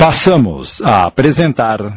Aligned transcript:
Passamos 0.00 0.80
a 0.80 1.04
apresentar. 1.04 1.94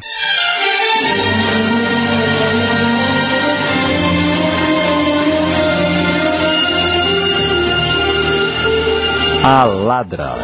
A 9.42 9.63
Ladra, 9.63 10.36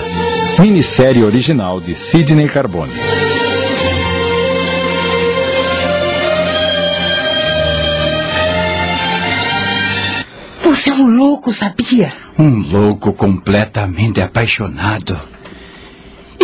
minissérie 0.58 1.22
original 1.22 1.82
de 1.82 1.96
Sidney 1.96 2.48
Carbone. 2.48 2.94
Você 10.63 10.91
é 10.91 10.94
um 10.94 11.13
louco, 11.13 11.51
sabia? 11.51 12.13
Um 12.37 12.62
louco 12.62 13.12
completamente 13.12 14.21
apaixonado. 14.21 15.19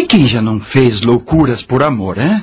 E 0.06 0.08
quem 0.08 0.28
já 0.28 0.40
não 0.40 0.60
fez 0.60 1.02
loucuras 1.02 1.64
por 1.64 1.82
amor, 1.82 2.20
hein? 2.20 2.40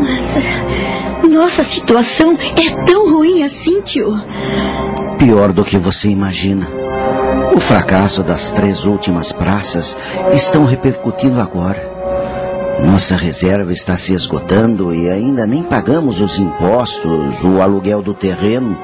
Mas 0.00 1.30
nossa 1.30 1.62
situação 1.62 2.38
é 2.56 2.70
tão 2.86 3.12
ruim 3.12 3.42
assim, 3.42 3.82
tio. 3.82 4.08
Pior 5.18 5.52
do 5.52 5.66
que 5.66 5.76
você 5.76 6.08
imagina. 6.08 6.66
O 7.54 7.60
fracasso 7.60 8.22
das 8.22 8.50
três 8.50 8.86
últimas 8.86 9.30
praças 9.30 9.94
estão 10.32 10.64
repercutindo 10.64 11.38
agora. 11.38 11.97
Nossa 12.84 13.16
reserva 13.16 13.72
está 13.72 13.96
se 13.96 14.14
esgotando 14.14 14.94
e 14.94 15.10
ainda 15.10 15.46
nem 15.46 15.62
pagamos 15.62 16.20
os 16.20 16.38
impostos, 16.38 17.44
o 17.44 17.60
aluguel 17.60 18.02
do 18.02 18.14
terreno, 18.14 18.78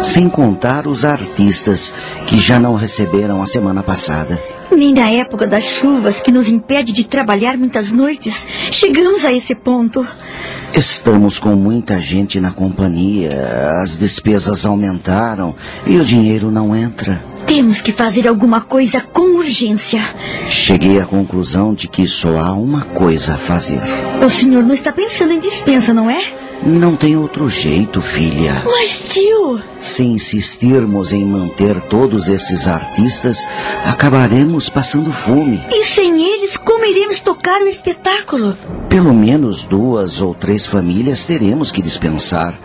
sem 0.00 0.28
contar 0.28 0.86
os 0.86 1.04
artistas 1.04 1.94
que 2.26 2.38
já 2.38 2.58
não 2.58 2.74
receberam 2.74 3.42
a 3.42 3.46
semana 3.46 3.82
passada. 3.82 4.40
Nem 4.70 4.92
na 4.92 5.10
época 5.10 5.46
das 5.46 5.64
chuvas 5.64 6.20
que 6.20 6.30
nos 6.30 6.48
impede 6.48 6.92
de 6.92 7.04
trabalhar 7.04 7.56
muitas 7.56 7.90
noites, 7.90 8.46
chegamos 8.70 9.24
a 9.24 9.32
esse 9.32 9.54
ponto. 9.54 10.06
Estamos 10.74 11.38
com 11.38 11.56
muita 11.56 12.00
gente 12.00 12.38
na 12.38 12.50
companhia, 12.50 13.80
as 13.82 13.96
despesas 13.96 14.66
aumentaram 14.66 15.54
e 15.86 15.96
o 15.96 16.04
dinheiro 16.04 16.50
não 16.50 16.76
entra. 16.76 17.37
Temos 17.48 17.80
que 17.80 17.92
fazer 17.92 18.28
alguma 18.28 18.60
coisa 18.60 19.00
com 19.00 19.36
urgência. 19.36 20.00
Cheguei 20.46 21.00
à 21.00 21.06
conclusão 21.06 21.72
de 21.72 21.88
que 21.88 22.06
só 22.06 22.36
há 22.38 22.52
uma 22.52 22.82
coisa 22.82 23.34
a 23.34 23.38
fazer. 23.38 23.80
O 24.22 24.28
senhor 24.28 24.62
não 24.62 24.74
está 24.74 24.92
pensando 24.92 25.32
em 25.32 25.40
dispensa, 25.40 25.94
não 25.94 26.10
é? 26.10 26.22
Não 26.62 26.94
tem 26.94 27.16
outro 27.16 27.48
jeito, 27.48 28.02
filha. 28.02 28.62
Mas, 28.66 28.98
tio. 29.08 29.60
Se 29.78 30.02
insistirmos 30.02 31.10
em 31.10 31.24
manter 31.24 31.80
todos 31.82 32.28
esses 32.28 32.68
artistas, 32.68 33.38
acabaremos 33.82 34.68
passando 34.68 35.10
fome. 35.10 35.62
E 35.70 35.84
sem 35.84 36.22
eles, 36.22 36.58
como 36.58 36.84
iremos 36.84 37.18
tocar 37.18 37.62
o 37.62 37.66
espetáculo? 37.66 38.54
Pelo 38.90 39.14
menos 39.14 39.64
duas 39.64 40.20
ou 40.20 40.34
três 40.34 40.66
famílias 40.66 41.24
teremos 41.24 41.72
que 41.72 41.80
dispensar. 41.80 42.58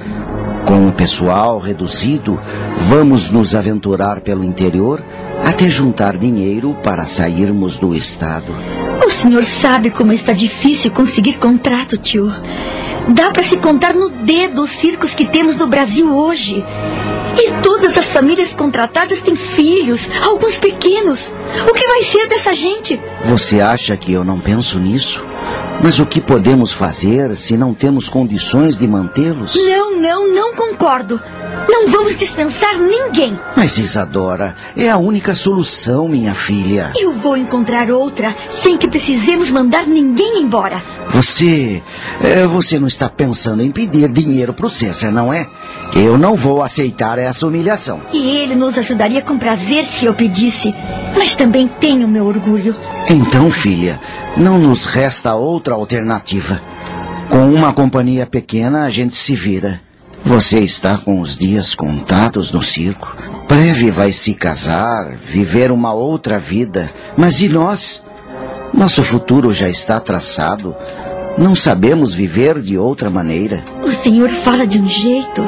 Com 0.66 0.88
o 0.88 0.92
pessoal 0.92 1.60
reduzido, 1.60 2.40
vamos 2.88 3.30
nos 3.30 3.54
aventurar 3.54 4.22
pelo 4.22 4.44
interior 4.44 5.04
até 5.44 5.70
juntar 5.70 6.18
dinheiro 6.18 6.76
para 6.84 7.04
sairmos 7.04 7.78
do 7.78 7.94
estado. 7.94 8.54
O 9.06 9.10
senhor 9.10 9.44
sabe 9.44 9.92
como 9.92 10.14
está 10.14 10.32
difícil 10.32 10.92
conseguir 10.92 11.38
contrato, 11.38 11.98
tio. 11.98 12.32
Dá 13.10 13.32
para 13.32 13.44
se 13.44 13.58
contar 13.58 13.94
no 13.94 14.10
dedo 14.10 14.64
os 14.64 14.70
circos 14.70 15.14
que 15.14 15.26
temos 15.26 15.58
no 15.58 15.68
Brasil 15.68 16.16
hoje. 16.16 16.64
E 17.38 17.52
todas 17.62 17.98
as 17.98 18.14
famílias 18.14 18.54
contratadas 18.54 19.22
têm 19.22 19.36
filhos, 19.36 20.10
alguns 20.24 20.58
pequenos. 20.58 21.36
O 21.70 21.74
que 21.74 21.86
vai 21.86 22.04
ser 22.04 22.28
dessa 22.28 22.54
gente? 22.54 23.02
Você 23.26 23.60
acha 23.60 23.98
que 23.98 24.14
eu 24.14 24.24
não 24.24 24.40
penso 24.40 24.80
nisso? 24.80 25.33
Mas 25.84 26.00
o 26.00 26.06
que 26.06 26.22
podemos 26.22 26.72
fazer 26.72 27.36
se 27.36 27.58
não 27.58 27.74
temos 27.74 28.08
condições 28.08 28.78
de 28.78 28.88
mantê-los? 28.88 29.54
Não, 29.54 30.00
não, 30.00 30.34
não 30.34 30.56
concordo. 30.56 31.22
Não 31.68 31.90
vamos 31.90 32.18
dispensar 32.18 32.78
ninguém. 32.78 33.38
Mas 33.58 33.78
Isadora, 33.78 34.56
é 34.78 34.90
a 34.90 34.96
única 34.98 35.36
solução, 35.36 36.08
minha 36.08 36.34
filha. 36.34 36.94
Eu 36.96 37.12
vou 37.12 37.36
encontrar 37.36 37.92
outra 37.92 38.34
sem 38.50 38.78
que 38.78 38.88
precisemos 38.88 39.52
mandar 39.52 39.86
ninguém 39.86 40.42
embora. 40.42 40.82
Você. 41.10 41.84
É, 42.22 42.48
você 42.48 42.80
não 42.80 42.88
está 42.88 43.10
pensando 43.10 43.62
em 43.62 43.70
pedir 43.70 44.08
dinheiro 44.08 44.54
pro 44.54 44.70
César, 44.70 45.12
não 45.12 45.34
é? 45.34 45.50
Eu 45.94 46.18
não 46.18 46.34
vou 46.34 46.64
aceitar 46.64 47.20
essa 47.20 47.46
humilhação. 47.46 48.02
E 48.14 48.38
ele 48.38 48.56
nos 48.56 48.78
ajudaria 48.78 49.22
com 49.22 49.38
prazer 49.38 49.84
se 49.84 50.06
eu 50.06 50.14
pedisse. 50.14 50.74
Mas 51.16 51.36
também 51.36 51.68
tenho 51.68 52.08
meu 52.08 52.26
orgulho. 52.26 52.76
Então, 53.10 53.52
filha, 53.52 54.00
não 54.36 54.58
nos 54.58 54.86
resta 54.86 55.36
outra 55.36 55.76
alternativa. 55.76 56.62
Com 57.30 57.50
uma 57.54 57.74
companhia 57.74 58.26
pequena, 58.26 58.84
a 58.84 58.90
gente 58.90 59.16
se 59.16 59.36
vira. 59.36 59.82
Você 60.26 60.60
está 60.60 60.98
com 60.98 61.20
os 61.20 61.36
dias 61.38 61.76
contados 61.76 62.54
no 62.54 62.64
circo. 62.64 63.16
Breve 63.48 63.92
vai 63.92 64.12
se 64.12 64.34
casar, 64.34 65.18
viver 65.18 65.72
uma 65.72 65.94
outra 65.94 66.40
vida. 66.40 66.90
Mas 67.18 67.42
e 67.42 67.50
nós? 67.50 68.04
Nosso 68.74 69.04
futuro 69.04 69.54
já 69.54 69.70
está 69.70 70.00
traçado. 70.00 70.76
Não 71.38 71.54
sabemos 71.56 72.14
viver 72.14 72.62
de 72.62 72.78
outra 72.78 73.10
maneira. 73.10 73.64
O 73.84 73.92
senhor 73.92 74.30
fala 74.30 74.66
de 74.66 74.80
um 74.80 74.88
jeito. 74.88 75.48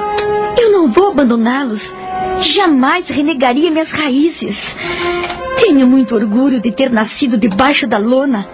Eu 0.58 0.72
não 0.72 0.88
vou 0.88 1.12
abandoná-los. 1.12 1.94
Jamais 2.40 3.08
renegaria 3.08 3.72
minhas 3.72 3.92
raízes. 3.92 4.76
Tenho 5.58 5.88
muito 5.88 6.16
orgulho 6.16 6.60
de 6.60 6.72
ter 6.72 6.90
nascido 6.90 7.38
debaixo 7.38 7.88
da 7.88 7.98
lona. 7.98 8.48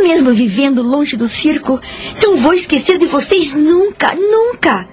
Mesmo 0.00 0.32
vivendo 0.32 0.82
longe 0.82 1.16
do 1.16 1.28
circo, 1.28 1.78
não 2.22 2.36
vou 2.36 2.54
esquecer 2.54 2.98
de 2.98 3.06
vocês 3.06 3.54
nunca, 3.54 4.14
nunca. 4.14 4.88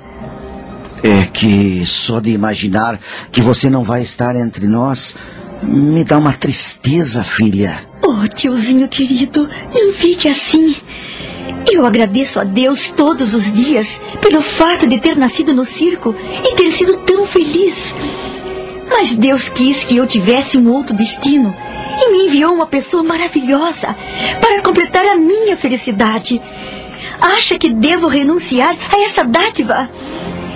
É 1.02 1.26
que 1.26 1.86
só 1.86 2.20
de 2.20 2.32
imaginar 2.32 3.00
que 3.32 3.42
você 3.42 3.70
não 3.70 3.84
vai 3.84 4.02
estar 4.02 4.36
entre 4.36 4.68
nós 4.68 5.16
me 5.62 6.04
dá 6.04 6.18
uma 6.18 6.34
tristeza, 6.34 7.24
filha. 7.24 7.88
Oh, 8.06 8.28
tiozinho 8.28 8.88
querido, 8.88 9.50
não 9.74 9.92
fique 9.94 10.28
assim. 10.28 10.76
Eu 11.72 11.86
agradeço 11.86 12.40
a 12.40 12.44
Deus 12.44 12.90
todos 12.96 13.34
os 13.34 13.52
dias 13.52 14.00
pelo 14.22 14.42
fato 14.42 14.88
de 14.88 15.00
ter 15.00 15.16
nascido 15.16 15.54
no 15.54 15.66
circo 15.66 16.16
e 16.44 16.56
ter 16.56 16.72
sido 16.72 16.98
tão 16.98 17.26
feliz. 17.26 17.94
Mas 18.90 19.14
Deus 19.14 19.50
quis 19.50 19.84
que 19.84 19.98
eu 19.98 20.08
tivesse 20.08 20.58
um 20.58 20.72
outro 20.72 20.96
destino 20.96 21.56
e 22.02 22.12
me 22.12 22.28
enviou 22.28 22.54
uma 22.54 22.68
pessoa 22.68 23.04
maravilhosa 23.04 23.96
para 24.42 24.62
completar 24.62 25.06
a 25.06 25.16
minha 25.16 25.56
felicidade. 25.56 26.42
Acha 27.22 27.58
que 27.58 27.74
devo 27.74 28.08
renunciar 28.08 28.76
a 28.92 29.02
essa 29.04 29.24
dádiva? 29.24 29.90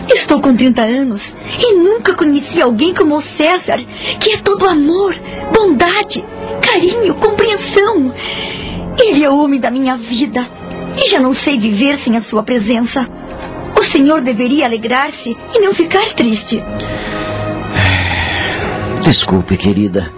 Estou 0.09 0.41
com 0.41 0.55
30 0.55 0.81
anos 0.81 1.35
e 1.59 1.73
nunca 1.75 2.13
conheci 2.13 2.61
alguém 2.61 2.93
como 2.93 3.15
o 3.15 3.21
César, 3.21 3.79
que 4.19 4.31
é 4.31 4.37
todo 4.37 4.67
amor, 4.67 5.15
bondade, 5.53 6.23
carinho, 6.61 7.15
compreensão. 7.15 8.13
Ele 8.99 9.23
é 9.23 9.29
o 9.29 9.37
homem 9.37 9.59
da 9.59 9.71
minha 9.71 9.95
vida 9.95 10.47
e 10.97 11.09
já 11.09 11.19
não 11.19 11.33
sei 11.33 11.57
viver 11.57 11.97
sem 11.97 12.15
a 12.17 12.21
sua 12.21 12.43
presença. 12.43 13.07
O 13.77 13.83
senhor 13.83 14.21
deveria 14.21 14.65
alegrar-se 14.65 15.35
e 15.55 15.59
não 15.59 15.73
ficar 15.73 16.05
triste. 16.13 16.61
Desculpe, 19.13 19.55
querida. 19.57 20.11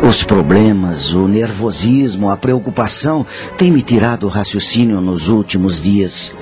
Os 0.00 0.22
problemas, 0.22 1.12
o 1.12 1.26
nervosismo, 1.26 2.30
a 2.30 2.36
preocupação 2.36 3.26
têm 3.58 3.68
me 3.72 3.82
tirado 3.82 4.26
o 4.26 4.28
raciocínio 4.28 5.00
nos 5.00 5.26
últimos 5.26 5.82
dias. 5.82 6.32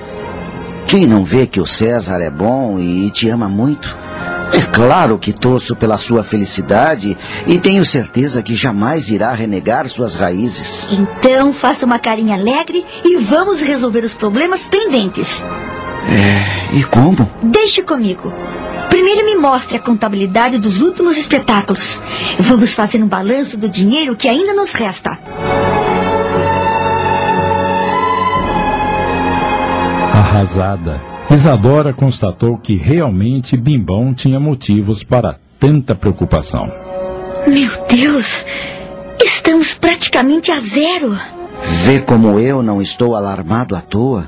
Quem 0.85 1.07
não 1.07 1.25
vê 1.25 1.47
que 1.47 1.59
o 1.59 1.65
César 1.65 2.21
é 2.21 2.29
bom 2.29 2.79
e 2.79 3.09
te 3.09 3.27
ama 3.29 3.49
muito? 3.49 3.97
É 4.53 4.61
claro 4.61 5.17
que 5.17 5.33
torço 5.33 5.75
pela 5.75 5.97
sua 5.97 6.23
felicidade 6.23 7.17
e 7.47 7.57
tenho 7.57 7.83
certeza 7.83 8.43
que 8.43 8.53
jamais 8.53 9.09
irá 9.09 9.33
renegar 9.33 9.89
suas 9.89 10.13
raízes. 10.13 10.87
Então 10.91 11.51
faça 11.51 11.83
uma 11.83 11.97
carinha 11.97 12.35
alegre 12.35 12.85
e 13.03 13.17
vamos 13.17 13.59
resolver 13.59 14.03
os 14.03 14.13
problemas 14.13 14.69
pendentes. 14.69 15.43
É, 16.07 16.75
e 16.75 16.83
como? 16.83 17.27
Deixe 17.41 17.81
comigo. 17.81 18.31
Primeiro 18.91 19.25
me 19.25 19.35
mostre 19.37 19.77
a 19.77 19.79
contabilidade 19.79 20.59
dos 20.59 20.81
últimos 20.81 21.17
espetáculos. 21.17 22.01
Vamos 22.37 22.73
fazer 22.73 23.01
um 23.01 23.07
balanço 23.07 23.57
do 23.57 23.69
dinheiro 23.69 24.17
que 24.17 24.27
ainda 24.27 24.53
nos 24.53 24.73
resta. 24.73 25.17
Arrasada, 30.13 31.01
Isadora 31.31 31.93
constatou 31.93 32.57
que 32.57 32.75
realmente 32.75 33.55
Bimbão 33.55 34.13
tinha 34.13 34.39
motivos 34.41 35.03
para 35.03 35.39
tanta 35.57 35.95
preocupação. 35.95 36.69
Meu 37.47 37.71
Deus! 37.87 38.43
Estamos 39.23 39.73
praticamente 39.73 40.51
a 40.51 40.59
zero. 40.59 41.17
Vê 41.85 41.99
como 41.99 42.37
eu 42.39 42.61
não 42.61 42.81
estou 42.81 43.15
alarmado 43.15 43.73
à 43.73 43.79
toa? 43.81 44.27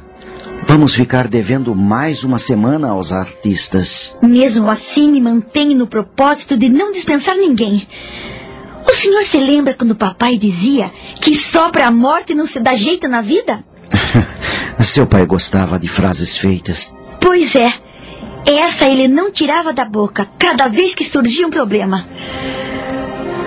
Vamos 0.68 0.96
ficar 0.96 1.28
devendo 1.28 1.76
mais 1.76 2.24
uma 2.24 2.40
semana 2.40 2.90
aos 2.90 3.12
artistas. 3.12 4.18
Mesmo 4.22 4.70
assim, 4.70 5.12
me 5.12 5.22
mantenho 5.22 5.78
no 5.78 5.88
propósito 5.88 6.58
de 6.58 6.70
não 6.70 6.92
dispensar 6.92 7.36
ninguém. 7.36 7.88
O 8.88 8.94
senhor 8.94 9.24
se 9.24 9.40
lembra 9.40 9.74
quando 9.74 9.92
o 9.92 9.96
papai 9.96 10.38
dizia 10.38 10.92
que 11.22 11.36
só 11.36 11.70
para 11.70 11.88
a 11.88 11.92
morte 11.92 12.34
não 12.34 12.46
se 12.46 12.60
dá 12.60 12.74
jeito 12.74 13.08
na 13.08 13.22
vida? 13.22 13.64
Seu 14.80 15.08
pai 15.08 15.26
gostava 15.26 15.80
de 15.80 15.88
frases 15.88 16.38
feitas. 16.38 16.94
Pois 17.20 17.56
é. 17.56 17.74
Essa 18.46 18.86
ele 18.88 19.08
não 19.08 19.32
tirava 19.32 19.72
da 19.72 19.86
boca 19.86 20.28
cada 20.38 20.68
vez 20.68 20.94
que 20.94 21.06
surgia 21.06 21.48
um 21.48 21.50
problema. 21.50 22.06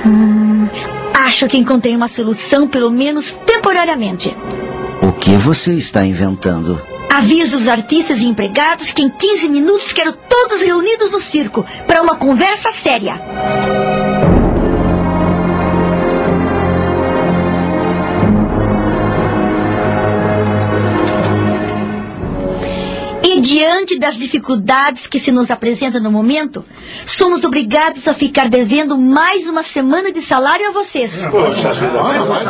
Hum, 0.07 0.69
acho 1.15 1.47
que 1.47 1.59
encontrei 1.59 1.95
uma 1.95 2.09
solução, 2.09 2.67
pelo 2.67 2.91
menos 2.91 3.33
temporariamente. 3.45 4.35
O 5.03 5.13
que 5.13 5.37
você 5.37 5.73
está 5.75 6.05
inventando? 6.05 6.81
Aviso 7.13 7.59
os 7.59 7.69
artistas 7.69 8.19
e 8.19 8.27
empregados 8.27 8.93
que 8.93 9.03
em 9.03 9.09
15 9.09 9.49
minutos 9.49 9.93
quero 9.93 10.13
todos 10.13 10.61
reunidos 10.61 11.11
no 11.11 11.21
circo 11.21 11.65
para 11.87 12.03
uma 12.03 12.17
conversa 12.17 12.73
séria. 12.73 13.21
Diante 23.77 23.99
das 23.99 24.17
dificuldades 24.17 25.07
que 25.07 25.21
se 25.21 25.31
nos 25.31 25.51
apresentam 25.51 26.01
no 26.01 26.11
momento, 26.11 26.65
somos 27.05 27.45
obrigados 27.45 28.09
a 28.09 28.15
ficar 28.15 28.49
devendo 28.49 28.97
mais 28.97 29.47
uma 29.47 29.63
semana 29.63 30.11
de 30.11 30.23
salário 30.23 30.69
a 30.69 30.71
vocês. 30.71 31.23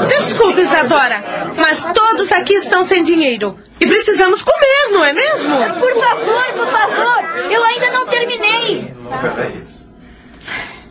Desculpe, 0.09 0.61
Isadora, 0.61 1.53
mas 1.57 1.85
todos 1.93 2.31
aqui 2.31 2.55
estão 2.55 2.85
sem 2.85 3.03
dinheiro. 3.03 3.59
E 3.81 3.87
precisamos 3.87 4.43
comer, 4.43 4.93
não 4.93 5.05
é 5.05 5.13
mesmo? 5.13 5.57
Por 5.81 5.95
favor, 5.95 6.45
por 6.55 6.67
favor, 6.69 7.51
eu 7.51 7.65
ainda 7.65 7.91
não 7.91 8.07
terminei. 8.07 8.95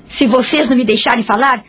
Se 0.09 0.27
vocês 0.27 0.69
não 0.69 0.75
me 0.75 0.83
deixarem 0.83 1.23
falar, 1.23 1.63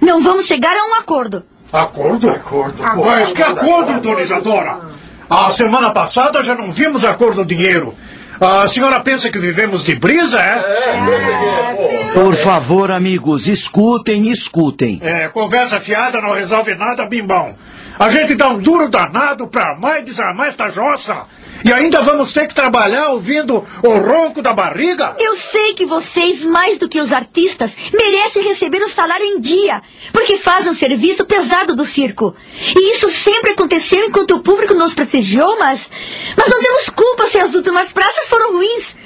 não 0.00 0.20
vamos 0.20 0.46
chegar 0.46 0.76
a 0.76 0.84
um 0.84 0.94
acordo. 0.94 1.44
Acordo? 1.72 2.30
Acordo. 2.30 2.82
Mas 3.04 3.32
que 3.32 3.42
acordo, 3.42 4.00
dona 4.00 4.22
Isadora? 4.22 4.80
A 5.28 5.50
semana 5.50 5.90
passada 5.90 6.42
já 6.42 6.54
não 6.54 6.72
vimos 6.72 7.04
a 7.04 7.14
cor 7.14 7.34
do 7.34 7.44
dinheiro. 7.44 7.94
A 8.40 8.66
senhora 8.66 9.00
pensa 9.00 9.30
que 9.30 9.38
vivemos 9.38 9.84
de 9.84 9.94
brisa, 9.94 10.40
é? 10.40 12.12
Por 12.12 12.34
favor, 12.34 12.90
amigos, 12.90 13.46
escutem, 13.46 14.30
escutem. 14.30 14.98
É, 15.02 15.28
conversa 15.28 15.80
fiada 15.80 16.20
não 16.20 16.34
resolve 16.34 16.74
nada, 16.74 17.06
bimbão. 17.06 17.54
A 17.98 18.08
gente 18.08 18.34
dá 18.34 18.48
um 18.48 18.58
duro 18.58 18.88
danado 18.88 19.46
pra 19.46 19.70
armar 19.70 20.00
e 20.00 20.02
desarmar 20.02 20.48
esta 20.48 20.68
jossa. 20.68 21.26
E 21.64 21.72
ainda 21.72 22.02
vamos 22.02 22.32
ter 22.32 22.48
que 22.48 22.54
trabalhar 22.54 23.10
ouvindo 23.10 23.64
o 23.82 23.90
ronco 23.98 24.42
da 24.42 24.52
barriga? 24.52 25.16
Eu 25.18 25.36
sei 25.36 25.74
que 25.74 25.86
vocês, 25.86 26.44
mais 26.44 26.78
do 26.78 26.88
que 26.88 27.00
os 27.00 27.12
artistas, 27.12 27.76
merecem 27.92 28.42
receber 28.42 28.82
o 28.82 28.88
salário 28.88 29.24
em 29.24 29.40
dia, 29.40 29.80
porque 30.12 30.36
fazem 30.36 30.70
um 30.70 30.74
serviço 30.74 31.24
pesado 31.24 31.76
do 31.76 31.84
circo. 31.84 32.34
E 32.76 32.92
isso 32.92 33.08
sempre 33.08 33.52
aconteceu 33.52 34.04
enquanto 34.04 34.36
o 34.36 34.40
público 34.40 34.74
nos 34.74 34.94
prestigiou, 34.94 35.58
mas. 35.58 35.88
Mas 36.36 36.48
não 36.48 36.60
temos 36.60 36.88
culpa 36.88 37.26
se 37.26 37.38
as 37.38 37.54
últimas 37.54 37.92
praças 37.92 38.28
foram 38.28 38.52
ruins. 38.54 38.96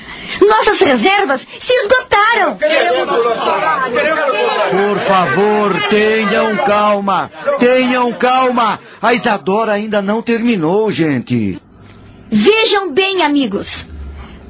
Nossas 0.40 0.80
reservas 0.80 1.46
se 1.60 1.72
esgotaram. 1.72 2.58
Por 4.70 4.98
favor, 4.98 5.88
tenham 5.88 6.56
calma. 6.56 7.30
Tenham 7.58 8.12
calma. 8.12 8.80
A 9.00 9.14
Isadora 9.14 9.72
ainda 9.72 10.02
não 10.02 10.22
terminou, 10.22 10.90
gente. 10.90 11.60
Vejam 12.38 12.92
bem, 12.92 13.22
amigos. 13.22 13.86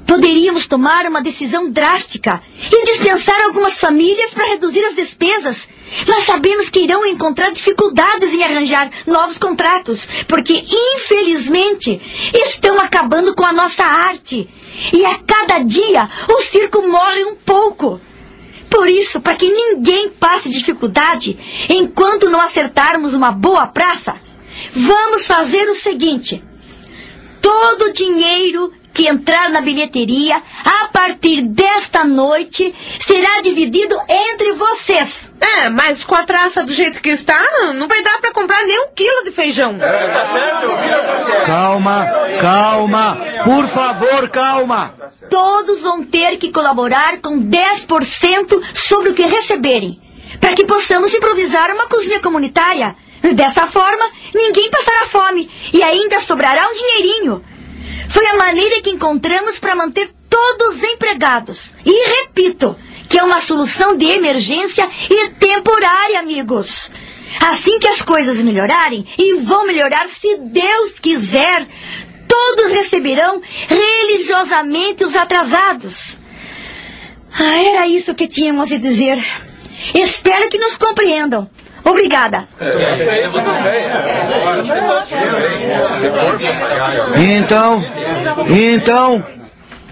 Poderíamos 0.05 0.67
tomar 0.67 1.07
uma 1.07 1.23
decisão 1.23 1.71
drástica 1.71 2.43
e 2.69 2.85
dispensar 2.85 3.41
algumas 3.45 3.79
famílias 3.79 4.35
para 4.35 4.49
reduzir 4.49 4.85
as 4.85 4.97
despesas. 4.97 5.69
Mas 6.05 6.25
sabemos 6.25 6.69
que 6.69 6.81
irão 6.81 7.07
encontrar 7.07 7.53
dificuldades 7.53 8.33
em 8.35 8.43
arranjar 8.43 8.91
novos 9.07 9.39
contratos, 9.39 10.05
porque, 10.27 10.65
infelizmente, 10.97 12.03
estão 12.35 12.81
acabando 12.81 13.37
com 13.37 13.45
a 13.45 13.53
nossa 13.53 13.85
arte. 13.85 14.51
E 14.93 15.05
a 15.07 15.19
cada 15.19 15.61
dia 15.61 16.11
o 16.29 16.41
circo 16.41 16.83
morre 16.89 17.25
um 17.25 17.37
pouco. 17.37 18.01
Por 18.69 18.89
isso, 18.89 19.21
para 19.21 19.37
que 19.37 19.49
ninguém 19.49 20.11
passe 20.11 20.51
dificuldade 20.51 21.39
enquanto 21.69 22.29
não 22.29 22.41
acertarmos 22.41 23.15
uma 23.15 23.31
boa 23.31 23.69
praça, 23.69 24.17
vamos 24.75 25.25
fazer 25.25 25.69
o 25.69 25.75
seguinte: 25.77 26.43
todo 27.47 27.85
o 27.85 27.93
dinheiro 27.93 28.73
que 28.93 29.07
entrar 29.07 29.49
na 29.51 29.61
bilheteria 29.61 30.43
a 30.65 30.89
partir 30.89 31.43
desta 31.43 32.03
noite 32.03 32.75
será 32.99 33.41
dividido 33.41 33.95
entre 34.09 34.53
vocês. 34.55 35.31
É, 35.41 35.69
mas 35.69 36.03
com 36.03 36.17
a 36.17 36.25
praça 36.25 36.65
do 36.65 36.73
jeito 36.73 37.01
que 37.01 37.11
está, 37.11 37.41
não 37.75 37.87
vai 37.87 38.03
dar 38.03 38.21
para 38.21 38.33
comprar 38.33 38.65
nem 38.65 38.81
um 38.81 38.89
quilo 38.97 39.23
de 39.23 39.31
feijão. 39.31 39.77
Calma, 41.47 42.07
calma. 42.41 43.19
Por 43.45 43.69
favor, 43.69 44.29
calma. 44.29 44.95
Todos 45.31 45.83
vão 45.83 46.03
ter 46.05 46.39
que 46.39 46.51
colaborar 46.51 47.21
com 47.21 47.39
10% 47.39 48.61
sobre 48.75 49.11
o 49.11 49.15
que 49.15 49.23
receberem, 49.25 50.01
para 50.41 50.53
que 50.53 50.67
possamos 50.67 51.15
improvisar 51.15 51.71
uma 51.71 51.87
cozinha 51.87 52.19
comunitária. 52.19 52.97
Dessa 53.35 53.67
forma, 53.67 54.11
ninguém 54.35 54.71
passará 54.71 55.07
fome 55.07 55.51
e 55.73 55.83
ainda 55.83 56.21
sobrará 56.21 56.69
um 56.69 56.75
dinheirinho. 56.75 57.45
Foi 58.09 58.27
a 58.27 58.37
maneira 58.37 58.81
que 58.81 58.91
encontramos 58.91 59.59
para 59.59 59.75
manter 59.75 60.11
todos 60.31 60.83
empregados. 60.83 61.75
E 61.85 62.23
repito, 62.23 62.77
que 63.09 63.19
é 63.19 63.23
uma 63.23 63.41
solução 63.41 63.97
de 63.97 64.07
emergência 64.07 64.89
e 65.11 65.31
temporária, 65.31 66.21
amigos. 66.21 66.91
Assim 67.41 67.79
que 67.79 67.89
as 67.89 68.01
coisas 68.01 68.39
melhorarem, 68.39 69.07
e 69.19 69.35
vão 69.35 69.67
melhorar 69.67 70.09
se 70.09 70.37
Deus 70.39 70.99
quiser, 70.99 71.67
todos 72.29 72.73
receberão 72.73 73.43
religiosamente 73.69 75.05
os 75.05 75.15
atrasados. 75.15 76.17
Ah, 77.33 77.63
era 77.63 77.87
isso 77.87 78.15
que 78.15 78.27
tínhamos 78.27 78.73
a 78.73 78.79
dizer. 78.79 79.23
Espero 79.95 80.49
que 80.49 80.59
nos 80.59 80.77
compreendam. 80.77 81.51
Obrigada. 81.87 82.49
Então, 87.17 87.85
então, 88.49 89.25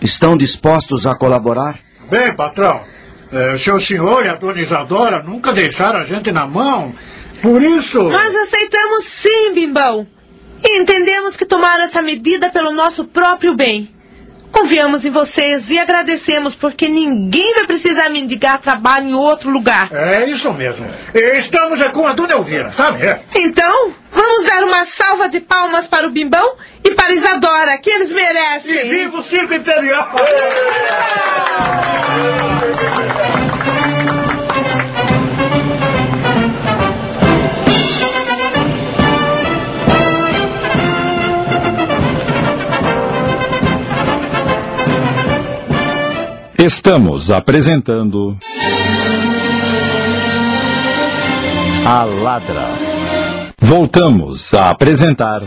estão 0.03 0.37
dispostos 0.37 1.07
a 1.07 1.15
colaborar? 1.15 1.79
Bem, 2.11 2.35
patrão, 2.35 2.81
eh, 3.33 3.57
seu 3.57 3.79
senhor 3.79 4.27
e 4.27 4.29
a 4.29 4.35
dona 4.35 4.61
Isadora 4.61 5.23
nunca 5.23 5.53
deixaram 5.53 6.01
a 6.01 6.05
gente 6.05 6.33
na 6.33 6.47
mão. 6.49 6.93
Por 7.41 7.63
isso. 7.63 8.03
Nós 8.03 8.35
aceitamos 8.35 9.05
sim, 9.05 9.53
Bimbão. 9.55 10.07
E 10.65 10.81
entendemos 10.81 11.37
que 11.37 11.47
tomaram 11.47 11.85
essa 11.85 12.03
medida 12.03 12.51
pelo 12.51 12.73
nosso 12.73 13.05
próprio 13.05 13.55
bem. 13.55 13.94
Confiamos 14.55 15.05
em 15.05 15.11
vocês 15.11 15.69
e 15.69 15.81
agradecemos 15.81 16.55
porque 16.55 16.89
ninguém 16.89 17.55
vai 17.55 17.67
precisar 17.67 18.09
mendigar 18.09 18.61
trabalho 18.61 19.09
em 19.09 19.13
outro 19.15 19.51
lugar. 19.51 19.91
É 19.93 20.31
isso 20.31 20.53
mesmo. 20.53 20.87
Estamos 21.13 21.81
é 21.81 21.89
com 21.89 22.07
a 22.07 22.13
dona 22.13 22.35
Elvira, 22.35 22.71
sabe? 22.71 23.05
É. 23.05 23.21
Então, 23.35 23.93
vamos 24.13 24.45
dar 24.45 24.63
uma 24.63 24.85
salva 24.85 25.29
de 25.29 25.41
palmas 25.41 25.89
para 25.89 26.07
o 26.07 26.11
Bimbão 26.13 26.55
e 26.85 26.93
para 26.93 27.09
a 27.09 27.13
Isadora, 27.13 27.79
que 27.79 27.91
eles 27.91 28.13
merecem. 28.13 28.77
E 28.77 28.89
viva 28.89 29.19
o 29.19 29.25
Circo 29.25 29.53
Imperial! 29.55 30.09
Estamos 46.65 47.31
apresentando. 47.31 48.39
A 51.85 52.05
Ladra. 52.05 52.69
Voltamos 53.61 54.55
a 54.55 54.71
apresentar. 54.71 55.43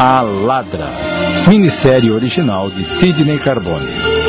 A 0.00 0.22
Ladra. 0.22 0.90
Minissérie 1.46 2.10
original 2.10 2.72
de 2.72 2.84
Sidney 2.84 3.38
Carbone. 3.38 4.25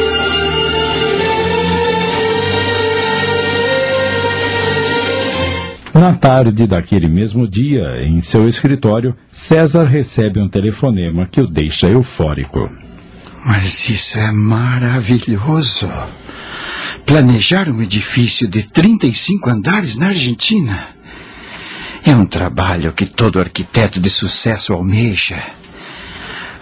Na 5.97 6.13
tarde 6.13 6.67
daquele 6.67 7.07
mesmo 7.07 7.47
dia, 7.47 8.03
em 8.05 8.21
seu 8.21 8.47
escritório, 8.47 9.15
César 9.31 9.83
recebe 9.83 10.39
um 10.39 10.47
telefonema 10.47 11.25
que 11.25 11.41
o 11.41 11.47
deixa 11.47 11.87
eufórico. 11.87 12.69
Mas 13.43 13.89
isso 13.89 14.19
é 14.19 14.31
maravilhoso. 14.31 15.89
Planejar 17.03 17.67
um 17.67 17.81
edifício 17.81 18.47
de 18.47 18.61
35 18.61 19.49
andares 19.49 19.95
na 19.95 20.09
Argentina. 20.09 20.89
É 22.05 22.15
um 22.15 22.27
trabalho 22.27 22.93
que 22.93 23.07
todo 23.07 23.39
arquiteto 23.39 23.99
de 23.99 24.11
sucesso 24.11 24.73
almeja. 24.73 25.41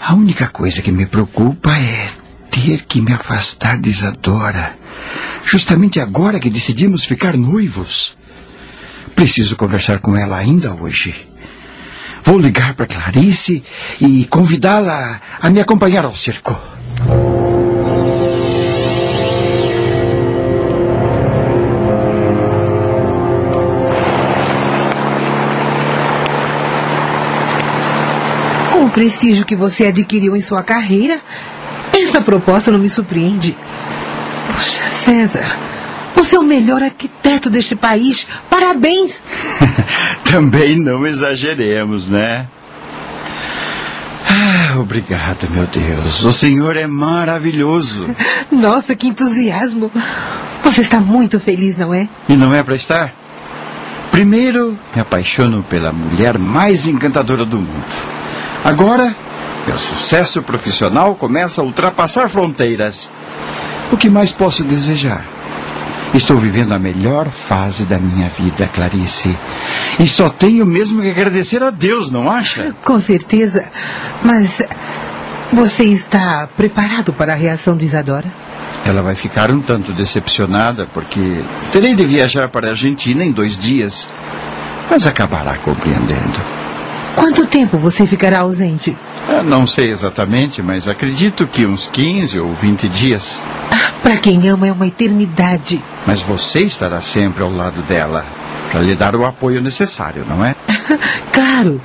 A 0.01 0.13
única 0.13 0.47
coisa 0.47 0.81
que 0.81 0.93
me 0.93 1.05
preocupa 1.05 1.77
é 1.77 2.07
ter 2.49 2.85
que 2.85 3.01
me 3.01 3.11
afastar 3.11 3.81
de 3.81 3.89
Isadora. 3.89 4.77
Justamente 5.43 5.99
agora 5.99 6.39
que 6.39 6.49
decidimos 6.49 7.03
ficar 7.03 7.35
noivos. 7.35 8.15
Preciso 9.15 9.55
conversar 9.55 9.99
com 9.99 10.15
ela 10.15 10.37
ainda 10.37 10.73
hoje. 10.73 11.27
Vou 12.21 12.37
ligar 12.37 12.73
para 12.73 12.85
Clarice 12.85 13.63
e 14.01 14.25
convidá-la 14.25 15.21
a 15.39 15.49
me 15.49 15.59
acompanhar 15.59 16.05
ao 16.05 16.13
circo. 16.13 16.59
Com 28.71 28.85
o 28.85 28.89
prestígio 28.89 29.45
que 29.45 29.55
você 29.55 29.85
adquiriu 29.85 30.35
em 30.35 30.41
sua 30.41 30.63
carreira, 30.63 31.19
essa 31.93 32.21
proposta 32.21 32.71
não 32.71 32.79
me 32.79 32.89
surpreende. 32.89 33.55
Poxa, 34.47 34.85
César, 34.87 35.57
você 36.25 36.37
é 36.37 36.39
o 36.39 36.43
melhor 36.43 36.81
arquiteto 36.81 37.51
deste 37.51 37.75
país. 37.75 38.27
Parabéns! 38.49 39.23
Também 40.25 40.75
não 40.75 41.05
exageremos, 41.05 42.09
né? 42.09 42.47
Ah, 44.27 44.79
obrigado, 44.79 45.47
meu 45.51 45.67
Deus. 45.67 46.23
O 46.23 46.31
senhor 46.31 46.77
é 46.77 46.87
maravilhoso. 46.87 48.09
Nossa, 48.51 48.95
que 48.95 49.07
entusiasmo! 49.07 49.91
Você 50.63 50.81
está 50.81 50.99
muito 50.99 51.39
feliz, 51.39 51.77
não 51.77 51.93
é? 51.93 52.09
E 52.27 52.35
não 52.35 52.51
é 52.55 52.63
para 52.63 52.75
estar? 52.75 53.13
Primeiro, 54.09 54.75
me 54.95 55.01
apaixono 55.01 55.61
pela 55.61 55.91
mulher 55.91 56.39
mais 56.39 56.87
encantadora 56.87 57.45
do 57.45 57.59
mundo. 57.59 57.85
Agora, 58.63 59.15
meu 59.67 59.77
sucesso 59.77 60.41
profissional 60.41 61.13
começa 61.13 61.61
a 61.61 61.63
ultrapassar 61.63 62.29
fronteiras. 62.29 63.11
O 63.91 63.97
que 63.97 64.09
mais 64.09 64.31
posso 64.31 64.63
desejar? 64.63 65.34
Estou 66.15 66.37
vivendo 66.37 66.71
a 66.71 66.79
melhor 66.79 67.29
fase 67.29 67.83
da 67.83 67.99
minha 67.99 68.29
vida, 68.29 68.65
Clarice. 68.67 69.37
E 69.99 70.07
só 70.07 70.29
tenho 70.29 70.65
mesmo 70.65 71.01
que 71.01 71.09
agradecer 71.09 71.61
a 71.61 71.69
Deus, 71.69 72.09
não 72.09 72.31
acha? 72.31 72.73
Com 72.85 72.97
certeza. 72.97 73.65
Mas 74.23 74.63
você 75.51 75.83
está 75.83 76.47
preparado 76.55 77.11
para 77.11 77.33
a 77.33 77.35
reação 77.35 77.75
de 77.75 77.83
Isadora? 77.83 78.31
Ela 78.85 79.01
vai 79.01 79.15
ficar 79.15 79.51
um 79.51 79.59
tanto 79.59 79.91
decepcionada 79.91 80.87
porque 80.93 81.43
terei 81.73 81.93
de 81.93 82.05
viajar 82.05 82.47
para 82.47 82.67
a 82.67 82.69
Argentina 82.69 83.21
em 83.21 83.33
dois 83.33 83.59
dias. 83.59 84.09
Mas 84.89 85.05
acabará 85.05 85.57
compreendendo. 85.57 86.54
Quanto 87.15 87.45
tempo 87.47 87.77
você 87.77 88.05
ficará 88.05 88.39
ausente? 88.39 88.95
Eu 89.27 89.43
não 89.43 89.65
sei 89.65 89.89
exatamente, 89.89 90.61
mas 90.61 90.87
acredito 90.87 91.47
que 91.47 91.65
uns 91.65 91.87
15 91.87 92.39
ou 92.39 92.53
20 92.53 92.87
dias. 92.89 93.41
Ah, 93.71 93.91
para 94.03 94.17
quem 94.17 94.47
ama 94.47 94.67
é 94.67 94.71
uma 94.71 94.87
eternidade. 94.87 95.81
Mas 96.05 96.21
você 96.21 96.61
estará 96.61 97.01
sempre 97.01 97.41
ao 97.41 97.49
lado 97.49 97.81
dela 97.83 98.25
para 98.71 98.81
lhe 98.81 98.93
dar 98.93 99.15
o 99.15 99.25
apoio 99.25 99.61
necessário, 99.61 100.25
não 100.27 100.43
é? 100.43 100.55
claro. 101.31 101.81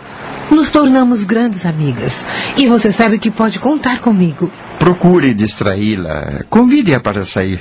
Nos 0.50 0.68
tornamos 0.68 1.24
grandes 1.24 1.64
amigas. 1.64 2.26
E 2.56 2.66
você 2.66 2.90
sabe 2.90 3.20
que 3.20 3.30
pode 3.30 3.60
contar 3.60 4.00
comigo. 4.00 4.50
Procure 4.80 5.32
distraí-la. 5.32 6.40
Convide-a 6.50 6.98
para 6.98 7.24
sair. 7.24 7.60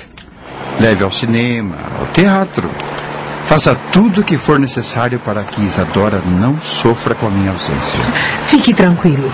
Leve 0.79 1.03
ao 1.03 1.11
cinema, 1.11 1.75
ao 1.99 2.07
teatro. 2.07 2.69
Faça 3.49 3.73
tudo 3.91 4.21
o 4.21 4.23
que 4.23 4.37
for 4.37 4.59
necessário 4.59 5.19
para 5.19 5.43
que 5.43 5.59
Isadora 5.63 6.21
não 6.21 6.61
sofra 6.61 7.15
com 7.15 7.25
a 7.25 7.31
minha 7.31 7.49
ausência. 7.49 7.99
Fique 8.45 8.75
tranquilo. 8.75 9.33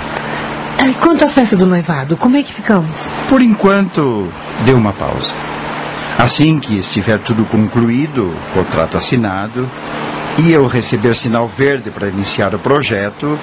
Quanto 1.02 1.26
à 1.26 1.28
festa 1.28 1.58
do 1.58 1.66
noivado, 1.66 2.16
como 2.16 2.38
é 2.38 2.42
que 2.42 2.54
ficamos? 2.54 3.12
Por 3.28 3.42
enquanto, 3.42 4.32
dê 4.64 4.72
uma 4.72 4.94
pausa. 4.94 5.34
Assim 6.18 6.60
que 6.60 6.80
estiver 6.80 7.20
tudo 7.20 7.44
concluído, 7.44 8.34
contrato 8.54 8.96
assinado, 8.96 9.70
e 10.38 10.50
eu 10.50 10.66
receber 10.66 11.14
sinal 11.18 11.50
verde 11.50 11.92
para 11.92 12.08
iniciar 12.08 12.56
o 12.56 12.60
projeto, 12.60 13.38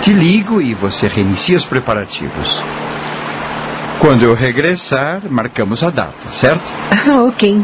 te 0.00 0.14
ligo 0.14 0.58
e 0.58 0.72
você 0.72 1.06
reinicia 1.06 1.58
os 1.58 1.66
preparativos. 1.66 2.62
Quando 3.98 4.22
eu 4.22 4.34
regressar, 4.34 5.20
marcamos 5.28 5.82
a 5.82 5.90
data, 5.90 6.30
certo? 6.30 6.64
ok. 7.28 7.62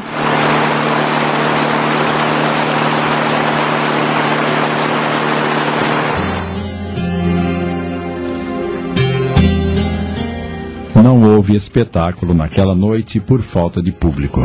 Houve 11.50 11.56
espetáculo 11.56 12.32
naquela 12.32 12.74
noite 12.74 13.18
por 13.18 13.42
falta 13.42 13.82
de 13.82 13.90
público. 13.90 14.40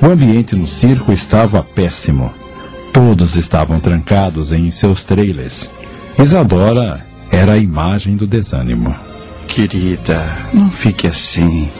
O 0.00 0.06
ambiente 0.06 0.54
no 0.54 0.66
circo 0.66 1.10
estava 1.10 1.62
péssimo. 1.62 2.30
Todos 2.92 3.36
estavam 3.36 3.80
trancados 3.80 4.52
em 4.52 4.70
seus 4.70 5.04
trailers. 5.04 5.70
Isadora 6.18 7.04
era 7.30 7.52
a 7.52 7.58
imagem 7.58 8.16
do 8.16 8.26
desânimo. 8.26 8.94
Querida, 9.46 10.22
não 10.52 10.68
fique 10.68 11.06
assim. 11.06 11.70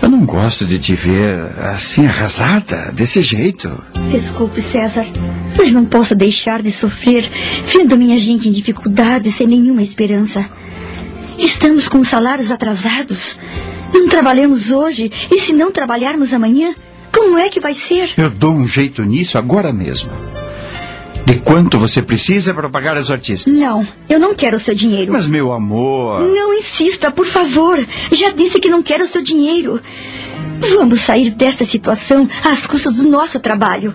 Eu 0.00 0.08
não 0.08 0.24
gosto 0.24 0.64
de 0.64 0.78
te 0.78 0.94
ver 0.94 1.34
assim 1.60 2.06
arrasada, 2.06 2.92
desse 2.94 3.20
jeito. 3.20 3.82
Desculpe, 4.10 4.62
César, 4.62 5.06
mas 5.56 5.72
não 5.72 5.84
posso 5.84 6.14
deixar 6.14 6.62
de 6.62 6.70
sofrer 6.70 7.28
vendo 7.66 7.98
minha 7.98 8.16
gente 8.16 8.48
em 8.48 8.52
dificuldade 8.52 9.30
sem 9.30 9.46
nenhuma 9.46 9.82
esperança. 9.82 10.48
Estamos 11.38 11.88
com 11.88 12.02
salários 12.02 12.50
atrasados. 12.50 13.38
Não 13.92 14.08
trabalhamos 14.08 14.70
hoje 14.70 15.10
e 15.30 15.38
se 15.38 15.52
não 15.52 15.70
trabalharmos 15.70 16.32
amanhã, 16.32 16.74
como 17.12 17.38
é 17.38 17.48
que 17.48 17.60
vai 17.60 17.74
ser? 17.74 18.10
Eu 18.16 18.28
dou 18.28 18.52
um 18.52 18.66
jeito 18.66 19.02
nisso 19.02 19.38
agora 19.38 19.72
mesmo. 19.72 20.10
De 21.24 21.34
quanto 21.40 21.78
você 21.78 22.00
precisa 22.02 22.54
para 22.54 22.70
pagar 22.70 22.96
os 22.96 23.10
artistas? 23.10 23.52
Não, 23.52 23.86
eu 24.08 24.18
não 24.18 24.34
quero 24.34 24.56
o 24.56 24.58
seu 24.58 24.74
dinheiro. 24.74 25.12
Mas, 25.12 25.26
meu 25.26 25.52
amor. 25.52 26.20
Não 26.22 26.54
insista, 26.54 27.10
por 27.10 27.26
favor. 27.26 27.78
Já 28.10 28.30
disse 28.30 28.58
que 28.58 28.68
não 28.68 28.82
quero 28.82 29.04
o 29.04 29.06
seu 29.06 29.22
dinheiro. 29.22 29.80
Vamos 30.58 31.00
sair 31.00 31.30
desta 31.30 31.64
situação 31.64 32.28
às 32.42 32.66
custas 32.66 32.96
do 32.96 33.08
nosso 33.08 33.38
trabalho. 33.40 33.94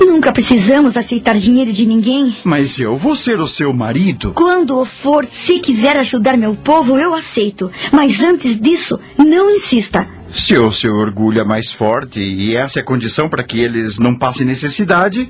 Nunca 0.00 0.32
precisamos 0.32 0.96
aceitar 0.96 1.36
dinheiro 1.36 1.72
de 1.72 1.86
ninguém. 1.86 2.36
Mas 2.44 2.78
eu 2.78 2.96
vou 2.96 3.14
ser 3.14 3.40
o 3.40 3.46
seu 3.46 3.72
marido. 3.72 4.32
Quando 4.34 4.78
o 4.78 4.84
for, 4.84 5.24
se 5.24 5.58
quiser 5.58 5.96
ajudar 5.98 6.36
meu 6.36 6.54
povo, 6.54 6.98
eu 6.98 7.14
aceito. 7.14 7.70
Mas 7.92 8.20
antes 8.20 8.60
disso, 8.60 8.98
não 9.18 9.50
insista. 9.50 10.08
Se 10.30 10.56
o 10.56 10.70
seu 10.70 10.92
orgulho 10.94 11.40
é 11.40 11.44
mais 11.44 11.70
forte 11.70 12.20
e 12.20 12.56
essa 12.56 12.80
é 12.80 12.82
a 12.82 12.84
condição 12.84 13.28
para 13.28 13.44
que 13.44 13.60
eles 13.60 13.98
não 13.98 14.16
passem 14.16 14.44
necessidade, 14.46 15.28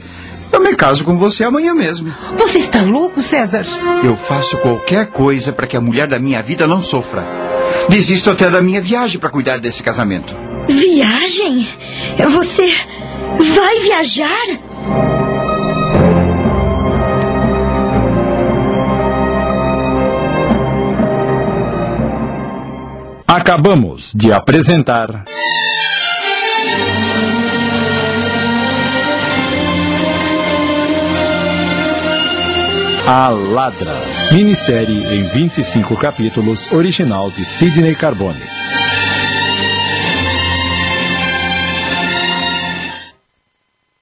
eu 0.51 0.61
me 0.61 0.75
caso 0.77 1.05
com 1.05 1.19
você 1.19 1.45
amanhã 1.45 1.75
mesmo. 1.75 2.15
Você 2.39 2.59
está 2.59 2.81
louco, 2.83 3.23
César? 3.23 3.67
Eu 4.03 4.17
faço 4.17 4.57
qualquer 4.59 5.09
coisa 5.11 5.53
para 5.53 5.67
que 5.67 5.77
a 5.77 5.81
mulher 5.81 6.07
da 6.07 6.19
minha 6.19 6.41
vida 6.41 6.67
não 6.67 6.81
sofra. 6.81 7.25
Desisto 7.89 8.31
até 8.31 8.49
da 8.49 8.63
minha 8.63 8.81
viagem 8.81 9.19
para 9.19 9.31
cuidar 9.31 9.59
desse 9.61 9.83
casamento. 9.83 10.35
Viagem? 10.69 11.69
Você 12.33 12.73
vai 13.39 13.81
viajar? 13.81 14.75
Acabamos 23.27 24.13
de 24.15 24.33
apresentar. 24.33 25.25
A 33.07 33.29
Ladra. 33.29 34.01
Minissérie 34.33 35.05
em 35.15 35.25
25 35.25 35.95
capítulos, 35.97 36.73
original 36.73 37.31
de 37.31 37.45
Sidney 37.45 37.95
Carbone. 37.95 38.41